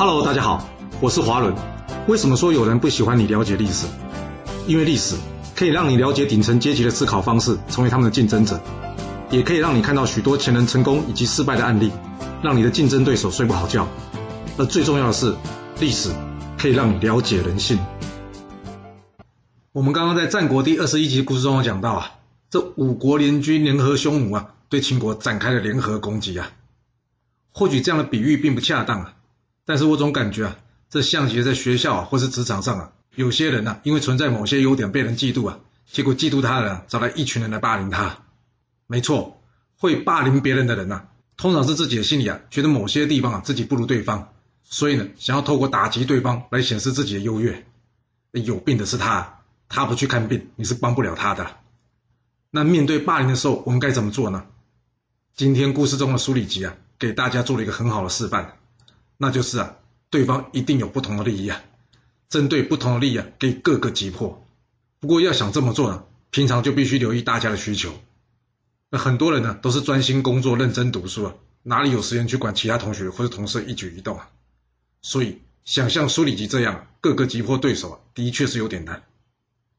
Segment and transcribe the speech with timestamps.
[0.00, 0.66] Hello，大家好，
[0.98, 1.54] 我是华伦。
[2.08, 3.86] 为什么说有人不喜欢你了解历史？
[4.66, 5.14] 因为历史
[5.54, 8.58] 可以让你了解顶层阶级的思考方式，成为他们的竞争者，
[9.28, 11.92] 也可以让你看到许多前人成功以及失败的案例，
[12.42, 13.86] 让你的竞争对手睡不好觉。
[14.56, 15.36] 而最重要的是，
[15.80, 16.08] 历史
[16.56, 17.78] 可以让你了解人性。
[19.72, 22.12] 我们刚刚在战国第二十一集故事中有讲到啊，
[22.48, 26.50] 这五国联军联合匈奴啊，对秦国展开了联合攻击啊。
[27.52, 29.12] 或许这样的比喻并不恰当啊，
[29.70, 30.56] 但是我总感觉啊，
[30.88, 38.18] 这象棋在学校啊或是职场上啊，有些人呢，因为存在某些优点被人嫉妒啊，结果嫉妒他的人找来一群人来霸凌他。
[38.88, 39.40] 没错，
[39.76, 41.02] 会霸凌别人的人呐，
[41.36, 44.32] 通常是自己的心里啊，觉得某些地方啊自己不如对方，
[44.64, 47.64] 所以呢，想要透过打击对方来显示自己的优越。
[48.32, 51.46] 有病的是他，他不去看病，你是帮不了他的。
[52.50, 54.46] 那面对霸凌的时候，我们该怎么做呢？
[55.36, 56.74] 今天故事中的苏里吉啊。
[56.98, 58.58] 给大家做了一个很好的示范，
[59.22, 59.76] 那就是啊，
[60.08, 61.60] 对方一定有不同的利益啊，
[62.30, 64.46] 针对不同的利益啊，给各个击破。
[64.98, 67.92] 不过要想这么做呢，平常就必须留意大家的需求。
[68.88, 74.30] 那很多人呢，都是专心工作、认真读书啊，哪里有时间去管其他同学或者同事一举一动啊？
[75.02, 79.02] 所以，想像苏里吉这样各个击破对手啊，的确是有点难。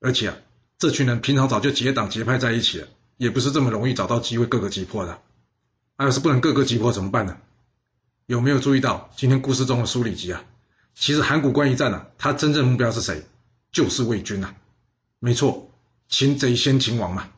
[0.00, 0.36] 而且啊，
[0.78, 5.20] 这群人平常早就结党结派在一起了，也不是这么容易找到机会各个击破的。
[5.96, 7.38] 要是不能各个击破怎么办呢？
[8.28, 10.44] 有没有注意到今天故事中的苏里吉啊？
[10.94, 13.24] 其实函谷关一战呢，他真正目标是谁？
[13.72, 14.54] 就是魏军呐。
[15.18, 15.70] 没错，
[16.10, 17.30] 擒贼先擒王嘛。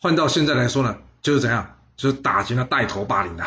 [0.00, 1.76] 换到现在来说呢，就是怎样？
[1.98, 3.44] 就是打击那带头霸凌的，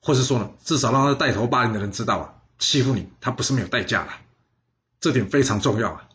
[0.00, 4.10] 或是说呢，至少让那带头霸凌的人知道啊，欺负你他不是没有代价的。
[5.00, 6.08] 这点非常重要啊！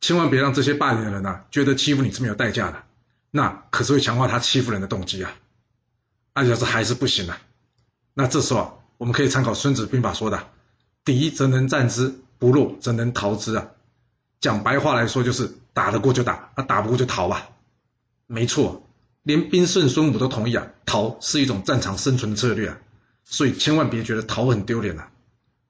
[0.00, 2.84] 千万别让这些霸凌的人呐，觉得欺负你是没有代价的，
[3.30, 5.30] 那可是会强化他欺负人的动机啊。
[6.32, 7.38] 那要是还是不行啊，
[8.14, 10.48] 那这时候，我们可以参考《孙子兵法》说的
[11.04, 13.70] “敌则能战之，不弱则能逃之”啊。
[14.40, 17.48] 讲白话来说，就是打得过就打，啊打不过就逃吧。
[18.26, 18.86] 没错，
[19.22, 22.78] 连兵圣孙武都同意啊，逃是一种战场生存的策略啊。
[23.24, 25.10] 所以千万别觉得逃很丢脸啊。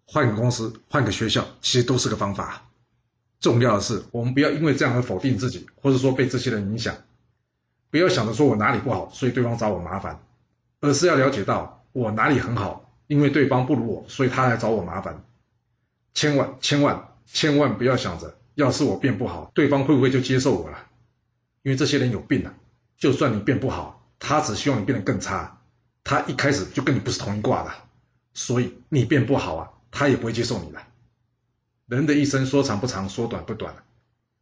[0.06, 2.70] 换个公司，换个学校，其实都是个方法。
[3.41, 6.97] 重要的是，我们不要因为这样而否定自己，或者说被这些人影响。
[7.91, 10.20] 不要想着说我哪里不好，所以对方找我麻烦。
[10.80, 15.24] 而是要了解到我哪里很好，因为对方不如我，所以他来找我麻烦。
[16.14, 20.86] 千万千万千万不要想着，要是我变不好，对方会不会就接受我了？
[21.62, 22.54] 因为这些人有病啊！
[22.97, 25.60] 就算你变不好，他只希望你变得更差。
[26.04, 27.72] 他一开始就跟你不是同一挂的，
[28.34, 30.80] 所以你变不好啊，他也不会接受你的。
[31.86, 33.74] 人的一生说长不长，说短不短。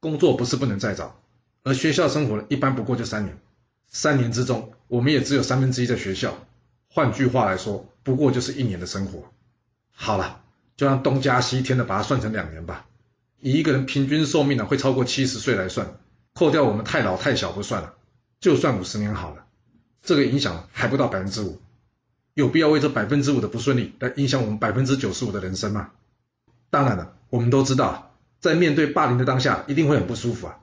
[0.00, 1.21] 工作不是不能再找，
[1.62, 3.38] 而学校生活，一般不过就三年。
[3.88, 6.34] 三年之中，我们也只有三分之一在学校。
[6.97, 9.31] 换句话来说，不过就是一年的生活。
[9.93, 10.41] 好了，
[10.79, 12.87] 就让东加西添的把它算成两年吧。
[13.39, 15.99] 以一个人平均寿命呢会超过七十岁来算，
[16.33, 17.93] 扣掉我们太老太小不算了，
[18.41, 19.45] 就算五十年好了。
[20.03, 21.61] 这个影响还不到百分之五，
[22.33, 25.91] 有必要为这百分之五的不顺利来影响我们百分之九十五的人生吗？
[26.71, 30.61] 当然了，我们都知道，在面对霸凌的当下，一定会很不舒服啊，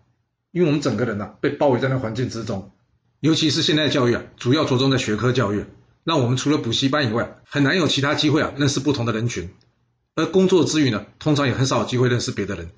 [0.50, 2.72] 因为我们整个人呢被包围在那环境之中。
[3.20, 5.64] 尤其是现在教育啊，主要着重在学科教育，
[6.04, 9.50] 让我们除了补习班以外，很难有其他机会啊认识不同的人群。
[10.16, 12.70] 而工作之余呢，通常也很少有机会认识别的人。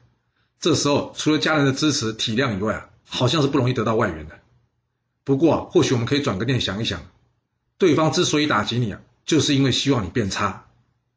[0.59, 4.39] 这时候除了家人的支持体谅以外啊，好像是不容易得到外援的。
[5.23, 7.01] 不过啊，或许我们可以转个念想一想，
[7.77, 10.67] 对方之所以打击你啊，就是因为希望你变差。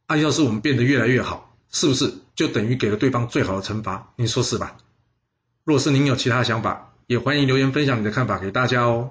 [0.07, 4.13] 啊，要是我们变得越来越好，是不是就等于给了对方最好的惩罚？
[4.17, 4.79] 您说是吧？
[5.65, 9.11] 若是您有其他想法，也欢迎留言分享你的看法给大家哦。